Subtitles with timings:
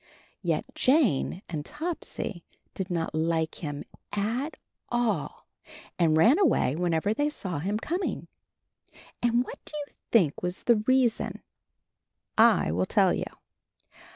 [0.41, 4.57] Yet Jane and Topsy did not like him at
[4.89, 5.45] all
[5.99, 8.27] and ran away whenever they saw him com ing.
[9.21, 11.43] And what do you think was the reason?
[12.35, 13.25] I will tell you.